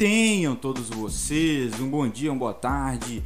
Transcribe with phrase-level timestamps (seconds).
[0.00, 3.22] Tenham todos vocês um bom dia, uma boa tarde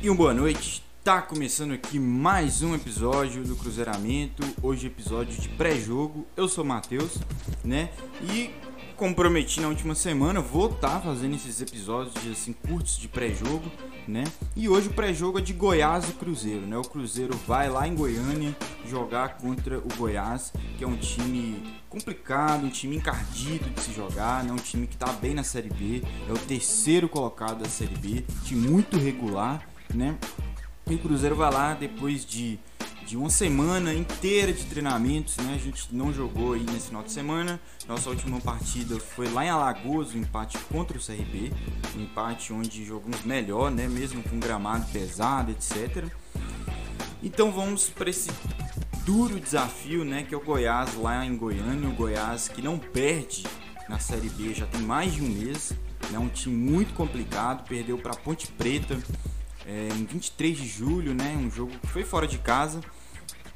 [0.00, 0.82] e uma boa noite.
[1.04, 4.42] Tá começando aqui mais um episódio do Cruzeiramento.
[4.62, 6.26] Hoje episódio de pré-jogo.
[6.34, 7.18] Eu sou o Matheus,
[7.62, 7.90] né?
[8.22, 8.50] E
[8.96, 13.70] como prometi na última semana, vou estar tá fazendo esses episódios assim curtos de pré-jogo,
[14.06, 14.24] né?
[14.54, 16.76] E hoje o pré-jogo é de Goiás e Cruzeiro, né?
[16.76, 18.54] O Cruzeiro vai lá em Goiânia
[18.88, 24.44] jogar contra o Goiás, que é um time complicado, um time encardido de se jogar,
[24.44, 24.52] né?
[24.52, 28.24] Um time que está bem na Série B, é o terceiro colocado da Série B,
[28.44, 30.16] time muito regular, né?
[30.88, 32.58] E o Cruzeiro vai lá depois de
[33.06, 35.54] de uma semana inteira de treinamentos, né?
[35.54, 37.60] A gente não jogou aí nesse final de semana.
[37.86, 41.52] Nossa última partida foi lá em Alagoas, um empate contra o CRB,
[41.96, 43.86] um empate onde jogamos melhor, né?
[43.86, 46.06] Mesmo com gramado pesado, etc.
[47.22, 48.30] Então vamos para esse
[49.04, 50.22] duro desafio, né?
[50.22, 53.44] Que é o Goiás lá em Goiânia, o Goiás que não perde
[53.88, 55.72] na Série B já tem mais de um mês.
[56.08, 56.18] É né?
[56.18, 58.98] um time muito complicado, perdeu para Ponte Preta
[59.66, 61.36] é, em 23 de julho, né?
[61.36, 62.80] Um jogo que foi fora de casa.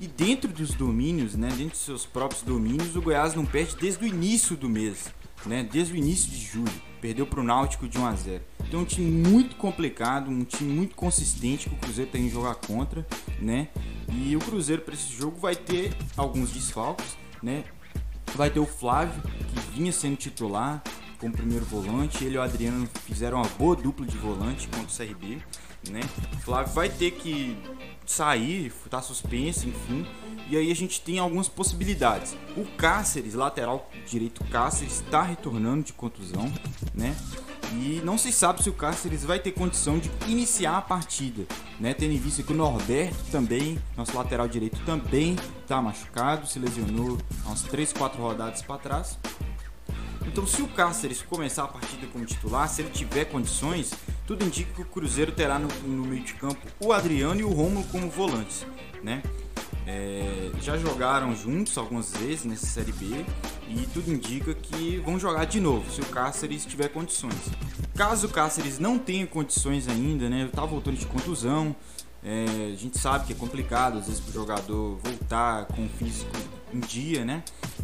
[0.00, 1.48] E dentro dos domínios, né?
[1.48, 5.12] Dentro dos seus próprios domínios, o Goiás não perde desde o início do mês,
[5.44, 5.68] né?
[5.70, 6.88] Desde o início de julho.
[7.00, 8.44] Perdeu para o Náutico de 1 a 0.
[8.66, 12.54] Então um time muito complicado, um time muito consistente que o Cruzeiro tem que jogar
[12.56, 13.06] contra,
[13.40, 13.68] né?
[14.08, 17.64] E o Cruzeiro para esse jogo vai ter alguns desfalques, né?
[18.34, 20.82] Vai ter o Flávio, que vinha sendo titular
[21.18, 24.96] como primeiro volante, ele e o Adriano fizeram uma boa dupla de volante contra o
[24.96, 25.42] CRB
[25.90, 26.00] né?
[26.44, 27.56] Flávio vai ter que
[28.06, 30.06] sair, tá suspenso, enfim.
[30.48, 32.34] E aí a gente tem algumas possibilidades.
[32.56, 36.50] O Cáceres, lateral direito Cáceres, está retornando de contusão,
[36.94, 37.14] né?
[37.74, 41.46] E não se sabe se o Cáceres vai ter condição de iniciar a partida,
[41.78, 41.92] né?
[41.92, 47.18] Tendo em vista que o Norberto também, nosso lateral direito também está machucado, se lesionou
[47.44, 49.18] há uns 3, 4 rodadas para trás.
[50.26, 53.92] Então, se o Cáceres começar a partida como titular, se ele tiver condições,
[54.28, 57.48] tudo indica que o Cruzeiro terá no, no meio de campo o Adriano e o
[57.48, 58.66] Romulo como volantes,
[59.02, 59.22] né?
[59.86, 63.24] É, já jogaram juntos algumas vezes nessa Série B
[63.70, 67.32] e tudo indica que vão jogar de novo se o Cáceres tiver condições.
[67.96, 70.50] Caso o Cáceres não tenha condições ainda, né?
[70.52, 71.74] Tá voltando de contusão,
[72.22, 75.88] é, a gente sabe que é complicado às vezes para o jogador voltar com o
[75.88, 76.36] físico
[76.74, 77.42] em dia, né?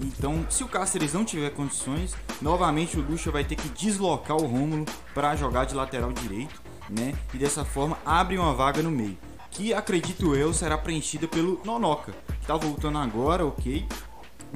[0.00, 4.46] Então, se o Cáceres não tiver condições, novamente o Lucha vai ter que deslocar o
[4.46, 7.14] Rômulo para jogar de lateral direito, né?
[7.32, 9.16] E dessa forma abre uma vaga no meio,
[9.50, 13.86] que acredito eu será preenchida pelo Nonoca, que tá voltando agora, ok?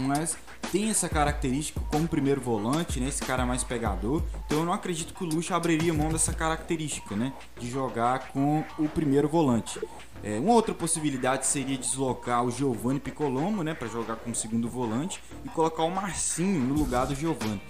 [0.01, 0.37] Mas
[0.73, 3.09] tem essa característica como primeiro volante, né?
[3.09, 4.23] Esse cara mais pegador.
[4.47, 7.33] Então eu não acredito que o Lucha abriria mão dessa característica, né?
[7.59, 9.81] De jogar com o primeiro volante.
[10.23, 13.75] É, uma outra possibilidade seria deslocar o Giovanni Piccolomo, né?
[13.75, 17.61] Para jogar como segundo volante e colocar o Marcinho no lugar do Giovanni.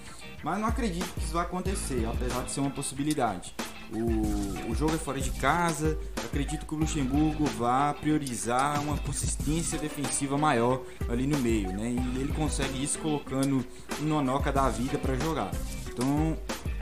[0.43, 3.55] Mas não acredito que isso vai acontecer, apesar de ser uma possibilidade.
[3.93, 9.77] O, o jogo é fora de casa, acredito que o Luxemburgo vá priorizar uma consistência
[9.77, 11.89] defensiva maior ali no meio, né?
[11.89, 13.65] E ele consegue isso colocando
[14.01, 15.51] um Nonoca da vida para jogar.
[15.87, 16.37] Então,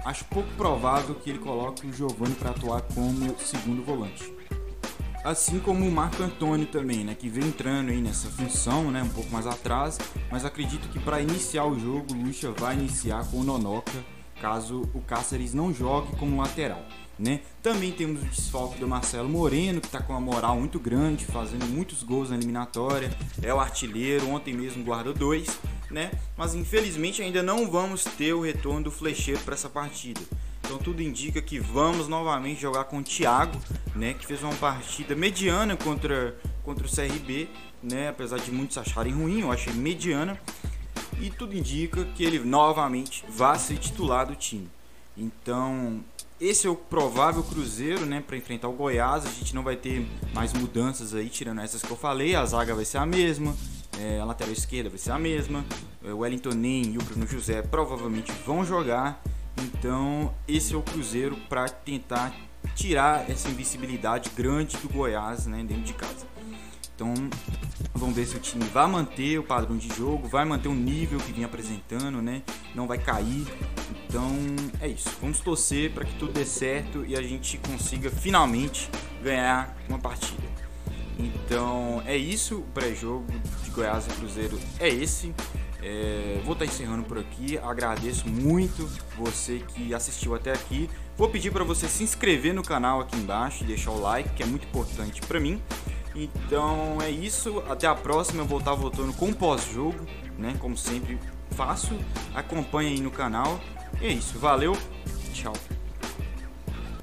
[0.06, 4.32] acho pouco provável que ele coloque o Giovani para atuar como segundo volante.
[5.24, 9.10] Assim como o Marco Antônio também, né, que vem entrando aí nessa função, né, um
[9.10, 9.98] pouco mais atrás,
[10.32, 13.92] mas acredito que para iniciar o jogo, o Lucha vai iniciar com o Nonoca,
[14.42, 16.84] caso o Cáceres não jogue como lateral.
[17.18, 17.42] Né?
[17.62, 21.66] Também temos o desfalque do Marcelo Moreno, que está com uma moral muito grande, fazendo
[21.66, 23.12] muitos gols na eliminatória,
[23.42, 25.60] é o artilheiro, ontem mesmo guardou dois,
[25.92, 26.12] né?
[26.38, 30.22] mas infelizmente ainda não vamos ter o retorno do flecheiro para essa partida.
[30.70, 33.60] Então tudo indica que vamos novamente jogar com o Thiago,
[33.96, 37.50] né, que fez uma partida mediana contra, contra o CRB,
[37.82, 40.40] né, apesar de muitos acharem ruim, eu achei mediana.
[41.20, 44.70] E tudo indica que ele novamente vai ser titular do time.
[45.18, 46.04] Então,
[46.40, 49.26] esse é o provável Cruzeiro, né, para enfrentar o Goiás.
[49.26, 52.36] A gente não vai ter mais mudanças aí, tirando essas que eu falei.
[52.36, 53.54] A zaga vai ser a mesma,
[54.00, 55.66] é, a lateral esquerda vai ser a mesma.
[56.02, 59.22] O Wellington Nem e o Bruno José provavelmente vão jogar.
[59.58, 62.34] Então, esse é o Cruzeiro para tentar
[62.74, 66.26] tirar essa invisibilidade grande do Goiás né, dentro de casa.
[66.96, 67.14] Então,
[68.00, 71.20] vamos ver se o time vai manter o padrão de jogo, vai manter o nível
[71.20, 72.42] que vinha apresentando, né?
[72.74, 73.46] Não vai cair.
[74.08, 74.32] Então,
[74.80, 75.10] é isso.
[75.22, 78.90] Vamos torcer para que tudo dê certo e a gente consiga finalmente
[79.22, 80.42] ganhar uma partida.
[81.20, 82.60] Então, é isso.
[82.60, 83.28] O pré-jogo
[83.64, 85.34] de Goiás e Cruzeiro é esse.
[85.82, 87.58] É, vou estar tá encerrando por aqui.
[87.58, 90.90] Agradeço muito você que assistiu até aqui.
[91.18, 94.46] Vou pedir para você se inscrever no canal aqui embaixo deixar o like, que é
[94.46, 95.62] muito importante para mim.
[96.16, 97.64] Então é isso.
[97.70, 98.42] Até a próxima.
[98.42, 100.06] Eu vou estar voltando com pós-jogo,
[100.38, 100.56] né?
[100.60, 101.18] Como sempre
[101.52, 101.94] faço.
[102.34, 103.60] Acompanhe aí no canal.
[104.02, 104.38] E é isso.
[104.40, 104.76] Valeu.
[105.34, 105.54] Tchau.